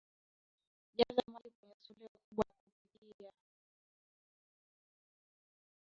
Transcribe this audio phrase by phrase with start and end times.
[0.97, 3.31] jaza maji kwenye sufuria kubwa ya kupikia